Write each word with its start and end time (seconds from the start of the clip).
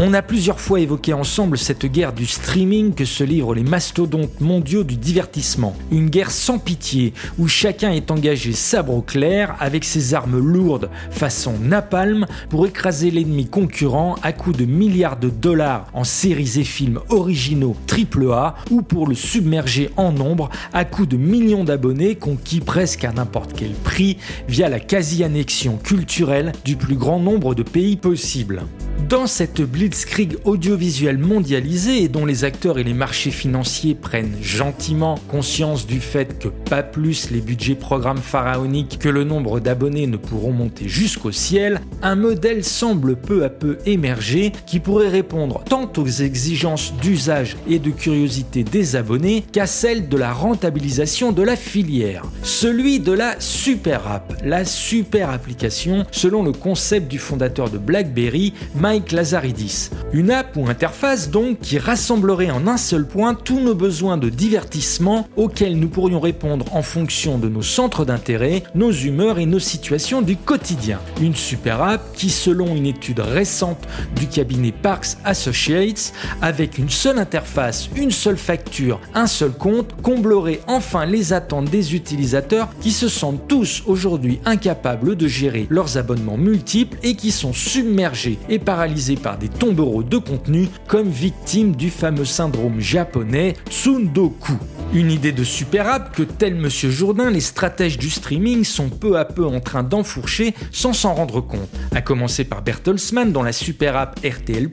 On 0.00 0.14
a 0.14 0.22
plusieurs 0.22 0.58
fois 0.58 0.80
évoqué 0.80 1.12
ensemble 1.12 1.58
cette 1.58 1.84
guerre 1.84 2.14
du 2.14 2.24
streaming 2.24 2.94
que 2.94 3.04
se 3.04 3.22
livrent 3.22 3.54
les 3.54 3.62
mastodontes 3.62 4.40
mondiaux 4.40 4.84
du 4.84 4.96
divertissement. 4.96 5.76
Une 5.90 6.08
guerre 6.08 6.30
sans 6.30 6.58
pitié 6.58 7.12
où 7.38 7.46
chacun 7.46 7.90
est 7.92 8.10
engagé 8.10 8.52
sabre 8.52 8.94
au 8.94 9.02
clair 9.02 9.54
avec 9.60 9.84
ses 9.84 10.14
armes 10.14 10.38
lourdes 10.38 10.88
façon 11.10 11.52
napalm 11.60 12.26
pour 12.48 12.66
écraser 12.66 13.10
l'ennemi 13.10 13.46
concurrent 13.46 14.16
à 14.22 14.32
coups 14.32 14.56
de 14.56 14.64
milliards 14.64 15.18
de 15.18 15.28
dollars 15.28 15.88
en 15.92 16.04
séries 16.04 16.58
et 16.58 16.64
films 16.64 17.00
originaux 17.10 17.76
AAA 17.90 18.54
ou 18.70 18.80
pour 18.80 19.06
le 19.06 19.14
submerger 19.14 19.90
en 19.98 20.10
nombre 20.10 20.48
à 20.72 20.86
coups 20.86 21.08
de 21.08 21.18
millions 21.18 21.64
d'abonnés 21.64 22.14
conquis 22.14 22.60
presque 22.60 23.04
à 23.04 23.12
n'importe 23.12 23.52
quel 23.54 23.72
prix 23.72 24.16
via 24.48 24.70
la 24.70 24.80
quasi-annexion 24.80 25.76
culturelle 25.76 26.52
du 26.64 26.76
plus 26.76 26.96
grand 26.96 27.20
nombre 27.20 27.54
de 27.54 27.62
pays 27.62 27.96
possible. 27.96 28.62
Dans 29.08 29.26
cette 29.26 29.60
blitzkrieg 29.60 30.38
audiovisuelle 30.44 31.18
mondialisée 31.18 32.02
et 32.02 32.08
dont 32.08 32.24
les 32.24 32.44
acteurs 32.44 32.78
et 32.78 32.84
les 32.84 32.94
marchés 32.94 33.30
financiers 33.30 33.94
prennent 33.94 34.36
gentiment 34.40 35.18
conscience 35.28 35.86
du 35.86 36.00
fait 36.00 36.38
que 36.38 36.48
pas 36.48 36.82
plus 36.82 37.30
les 37.30 37.42
budgets 37.42 37.74
programmes 37.74 38.16
pharaoniques 38.16 38.98
que 38.98 39.10
le 39.10 39.24
nombre 39.24 39.60
d'abonnés 39.60 40.06
ne 40.06 40.16
pourront 40.16 40.52
monter 40.52 40.88
jusqu'au 40.88 41.30
ciel, 41.30 41.82
un 42.00 42.14
modèle 42.14 42.64
semble 42.64 43.16
peu 43.16 43.44
à 43.44 43.50
peu 43.50 43.76
émerger 43.84 44.52
qui 44.66 44.80
pourrait 44.80 45.10
répondre 45.10 45.62
tant 45.68 45.92
aux 45.98 46.06
exigences 46.06 46.94
d'usage 47.02 47.56
et 47.68 47.78
de 47.78 47.90
curiosité 47.90 48.64
des 48.64 48.96
abonnés 48.96 49.44
qu'à 49.52 49.66
celles 49.66 50.08
de 50.08 50.16
la 50.16 50.32
rentabilisation 50.32 51.32
de 51.32 51.42
la 51.42 51.56
filière. 51.56 52.24
Celui 52.42 52.98
de 52.98 53.12
la 53.12 53.36
super 53.40 54.08
app, 54.08 54.34
la 54.42 54.64
super 54.64 55.28
application 55.28 56.06
selon 56.12 56.42
le 56.42 56.52
concept 56.52 57.08
du 57.10 57.18
fondateur 57.18 57.68
de 57.68 57.78
BlackBerry, 57.78 58.54
Mike 58.82 59.12
Lazaridis. 59.12 59.90
Une 60.12 60.32
app 60.32 60.56
ou 60.56 60.66
interface 60.66 61.30
donc 61.30 61.60
qui 61.60 61.78
rassemblerait 61.78 62.50
en 62.50 62.66
un 62.66 62.76
seul 62.76 63.06
point 63.06 63.32
tous 63.32 63.60
nos 63.60 63.76
besoins 63.76 64.16
de 64.16 64.28
divertissement 64.28 65.28
auxquels 65.36 65.78
nous 65.78 65.88
pourrions 65.88 66.18
répondre 66.18 66.66
en 66.74 66.82
fonction 66.82 67.38
de 67.38 67.48
nos 67.48 67.62
centres 67.62 68.04
d'intérêt, 68.04 68.64
nos 68.74 68.90
humeurs 68.90 69.38
et 69.38 69.46
nos 69.46 69.60
situations 69.60 70.20
du 70.20 70.36
quotidien. 70.36 70.98
Une 71.20 71.36
super 71.36 71.80
app 71.80 72.12
qui, 72.16 72.28
selon 72.28 72.74
une 72.74 72.86
étude 72.86 73.20
récente 73.20 73.78
du 74.16 74.26
cabinet 74.26 74.72
Parks 74.72 75.16
Associates, 75.24 76.12
avec 76.42 76.76
une 76.76 76.90
seule 76.90 77.20
interface, 77.20 77.88
une 77.94 78.10
seule 78.10 78.36
facture, 78.36 78.98
un 79.14 79.28
seul 79.28 79.52
compte, 79.52 79.94
comblerait 80.02 80.60
enfin 80.66 81.06
les 81.06 81.32
attentes 81.32 81.70
des 81.70 81.94
utilisateurs 81.94 82.68
qui 82.80 82.90
se 82.90 83.08
sentent 83.08 83.46
tous 83.46 83.84
aujourd'hui 83.86 84.40
incapables 84.44 85.14
de 85.14 85.28
gérer 85.28 85.68
leurs 85.70 85.98
abonnements 85.98 86.36
multiples 86.36 86.98
et 87.04 87.14
qui 87.14 87.30
sont 87.30 87.52
submergés 87.52 88.40
paralysés 88.72 89.16
par 89.16 89.36
des 89.36 89.50
tombereaux 89.50 90.02
de 90.02 90.16
contenu 90.16 90.66
comme 90.86 91.06
victimes 91.06 91.76
du 91.76 91.90
fameux 91.90 92.24
syndrome 92.24 92.80
japonais 92.80 93.52
Tsundoku. 93.68 94.54
Une 94.94 95.10
idée 95.10 95.32
de 95.32 95.42
super 95.42 95.88
app 95.88 96.14
que, 96.14 96.22
tel 96.22 96.54
Monsieur 96.54 96.90
Jourdain, 96.90 97.30
les 97.30 97.40
stratèges 97.40 97.96
du 97.96 98.10
streaming 98.10 98.62
sont 98.62 98.90
peu 98.90 99.16
à 99.18 99.24
peu 99.24 99.46
en 99.46 99.58
train 99.58 99.82
d'enfourcher 99.82 100.54
sans 100.70 100.92
s'en 100.92 101.14
rendre 101.14 101.40
compte. 101.40 101.70
À 101.94 102.02
commencer 102.02 102.44
par 102.44 102.60
Bertelsmann, 102.60 103.32
dont 103.32 103.42
la 103.42 103.54
super 103.54 103.96
app 103.96 104.20
RTL 104.22 104.68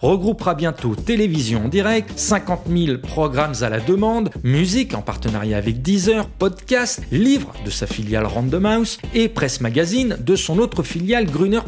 regroupera 0.00 0.54
bientôt 0.54 0.94
télévision 0.94 1.64
en 1.64 1.68
direct, 1.68 2.12
50 2.14 2.68
000 2.68 2.98
programmes 2.98 3.54
à 3.62 3.68
la 3.68 3.80
demande, 3.80 4.30
musique 4.44 4.94
en 4.94 5.02
partenariat 5.02 5.56
avec 5.56 5.82
Deezer, 5.82 6.28
podcast, 6.28 7.02
livres 7.10 7.52
de 7.64 7.70
sa 7.70 7.88
filiale 7.88 8.26
Random 8.26 8.66
House 8.66 8.98
et 9.14 9.28
presse 9.28 9.60
magazine 9.60 10.16
de 10.20 10.36
son 10.36 10.58
autre 10.58 10.84
filiale 10.84 11.26
Gruner. 11.26 11.60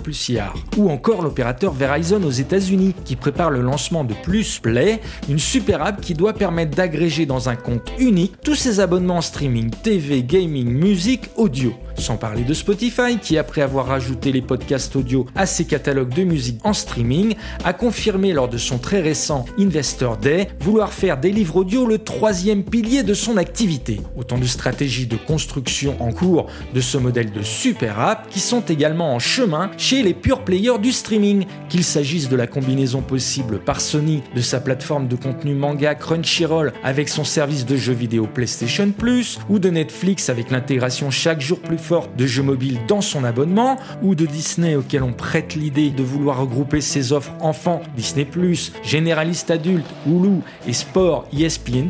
Ou 0.77 0.89
encore 0.89 1.23
l'opérateur 1.23 1.73
Verizon 1.73 2.23
aux 2.23 2.31
États-Unis 2.31 2.95
qui 3.05 3.17
prépare 3.17 3.51
le 3.51 3.61
lancement 3.61 4.05
de 4.05 4.15
Plus 4.23 4.61
Play, 4.61 5.01
une 5.29 5.41
super 5.41 5.83
app 5.83 6.01
qui 6.01 6.15
doit 6.15 6.35
permettre 6.35 6.77
d'agréger 6.77 7.27
dans 7.27 7.49
un 7.49 7.57
compte 7.57 7.88
unique 7.99 8.41
tous 8.43 8.55
ses 8.55 8.81
abonnements 8.81 9.19
en 9.19 9.23
streaming, 9.23 9.71
TV, 9.71 10.23
gaming, 10.23 10.69
musique, 10.69 11.31
audio. 11.37 11.73
Sans 11.99 12.17
parler 12.17 12.45
de 12.45 12.55
Spotify 12.55 13.19
qui, 13.21 13.37
après 13.39 13.61
avoir 13.61 13.87
rajouté 13.87 14.31
les 14.31 14.41
podcasts 14.41 14.95
audio 14.95 15.27
à 15.35 15.47
ses 15.47 15.65
catalogues 15.65 16.15
de 16.15 16.23
musique 16.23 16.61
en 16.65 16.73
streaming, 16.73 17.35
a 17.65 17.73
confirmé 17.73 18.33
lors 18.33 18.49
de 18.49 18.57
son 18.57 18.79
très 18.79 19.01
récent 19.01 19.45
Investor 19.59 20.17
Day 20.17 20.49
vouloir 20.61 20.93
faire 20.93 21.19
des 21.19 21.33
livres 21.33 21.57
audio 21.57 21.87
le 21.87 21.99
troisième 21.99 22.63
pilier 22.63 23.03
de 23.03 23.15
son 23.15 23.37
activité. 23.37 24.01
Autant 24.17 24.39
de 24.39 24.45
stratégies 24.45 25.09
de 25.09 25.17
construction 25.17 25.97
en 26.01 26.13
cours 26.13 26.47
de 26.73 26.81
ce 26.81 26.99
modèle 26.99 27.33
de 27.33 27.43
super 27.43 27.99
app 27.99 28.29
qui 28.31 28.41
sont 28.41 28.61
également 28.61 29.13
en 29.13 29.19
chemin 29.19 29.71
chez 29.77 30.03
les 30.05 30.15
pure 30.15 30.45
players 30.45 30.79
du 30.79 30.93
streaming, 30.93 31.47
qu'il 31.69 31.83
s'agisse 31.83 32.29
de 32.29 32.37
la 32.37 32.47
combinaison 32.47 33.03
possible 33.03 33.59
par 33.59 33.81
Sony 33.81 34.23
de 34.37 34.41
sa 34.41 34.61
plateforme 34.61 35.09
de 35.09 35.17
contenu 35.17 35.55
manga 35.55 35.97
Crunchyroll 35.97 36.73
avec 36.85 37.09
son 37.09 37.25
service 37.25 37.67
de 37.67 37.77
jeux 37.77 37.93
vidéo 37.93 38.29
PlayStation 38.33 38.93
Plus, 38.97 39.41
ou 39.49 39.59
de 39.59 39.69
Netflix 39.69 40.29
avec 40.29 40.53
l'intégration 40.53 41.11
chaque 41.11 41.41
jour 41.41 41.59
plus 41.59 41.77
de 42.17 42.27
jeux 42.27 42.43
mobiles 42.43 42.81
dans 42.87 43.01
son 43.01 43.25
abonnement, 43.25 43.77
ou 44.03 44.15
de 44.15 44.27
Disney 44.27 44.77
auquel 44.77 45.03
on 45.03 45.13
prête 45.13 45.55
l'idée 45.55 45.91
de 45.91 46.03
vouloir 46.03 46.41
regrouper 46.41 46.81
ses 46.81 47.13
offres 47.13 47.33
enfants 47.41 47.81
Disney 47.97 48.27
généraliste 48.83 49.51
adulte, 49.51 49.87
Hulu 50.07 50.41
et 50.67 50.73
sport 50.73 51.27
ESPN 51.37 51.89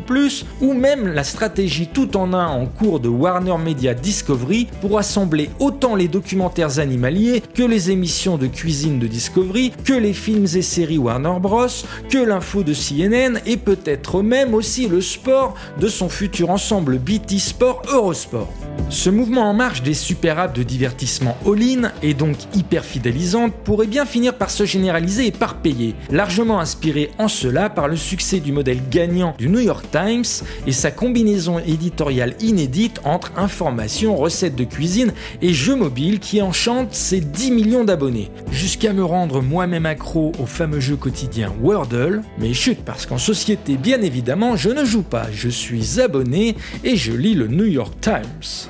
ou 0.61 0.73
même 0.73 1.07
la 1.07 1.23
stratégie 1.23 1.87
tout 1.87 2.17
en 2.17 2.33
un 2.33 2.47
en 2.47 2.65
cours 2.65 2.99
de 2.99 3.09
Warner 3.09 3.57
Media 3.57 3.93
Discovery 3.93 4.67
pour 4.81 4.97
assembler 4.97 5.49
autant 5.59 5.95
les 5.95 6.07
documentaires 6.07 6.79
animaliers 6.79 7.41
que 7.53 7.63
les 7.63 7.91
émissions 7.91 8.37
de 8.37 8.47
cuisine 8.47 8.99
de 8.99 9.07
Discovery, 9.07 9.71
que 9.83 9.93
les 9.93 10.13
films 10.13 10.47
et 10.55 10.61
séries 10.61 10.97
Warner 10.97 11.39
Bros, 11.39 11.67
que 12.09 12.17
l'info 12.17 12.63
de 12.63 12.73
CNN 12.73 13.39
et 13.45 13.57
peut-être 13.57 14.21
même 14.21 14.53
aussi 14.53 14.87
le 14.87 15.01
sport 15.01 15.55
de 15.79 15.87
son 15.87 16.09
futur 16.09 16.49
ensemble 16.49 16.97
BT 16.99 17.39
Sport 17.39 17.81
Eurosport. 17.91 18.51
Ce 18.89 19.09
mouvement 19.09 19.49
en 19.49 19.53
marche 19.53 19.83
super 19.93 20.39
apps 20.39 20.57
de 20.57 20.63
divertissement 20.63 21.37
all-in 21.45 21.91
et 22.01 22.13
donc 22.13 22.35
hyper 22.53 22.85
fidélisante 22.85 23.53
pourrait 23.63 23.87
bien 23.87 24.05
finir 24.05 24.35
par 24.35 24.49
se 24.49 24.65
généraliser 24.65 25.27
et 25.27 25.31
par 25.31 25.55
payer, 25.55 25.95
largement 26.11 26.59
inspiré 26.59 27.11
en 27.17 27.27
cela 27.27 27.69
par 27.69 27.87
le 27.87 27.95
succès 27.95 28.39
du 28.39 28.51
modèle 28.51 28.81
gagnant 28.89 29.35
du 29.37 29.49
New 29.49 29.59
York 29.59 29.85
Times 29.91 30.25
et 30.67 30.71
sa 30.71 30.91
combinaison 30.91 31.59
éditoriale 31.59 32.35
inédite 32.39 32.99
entre 33.03 33.31
information, 33.37 34.15
recettes 34.15 34.55
de 34.55 34.63
cuisine 34.63 35.13
et 35.41 35.53
jeux 35.53 35.75
mobiles 35.75 36.19
qui 36.19 36.41
enchante 36.41 36.93
ses 36.93 37.21
10 37.21 37.51
millions 37.51 37.83
d'abonnés. 37.83 38.29
Jusqu'à 38.51 38.93
me 38.93 39.03
rendre 39.03 39.41
moi-même 39.41 39.85
accro 39.85 40.31
au 40.39 40.45
fameux 40.45 40.79
jeu 40.79 40.95
quotidien 40.95 41.53
Wordle, 41.61 42.21
mais 42.37 42.53
chute 42.53 42.83
parce 42.85 43.05
qu'en 43.05 43.17
société 43.17 43.77
bien 43.77 44.01
évidemment 44.01 44.55
je 44.55 44.69
ne 44.69 44.85
joue 44.85 45.03
pas, 45.03 45.27
je 45.33 45.49
suis 45.49 45.99
abonné 45.99 46.55
et 46.83 46.95
je 46.95 47.11
lis 47.11 47.35
le 47.35 47.47
New 47.47 47.65
York 47.65 47.93
Times. 48.01 48.69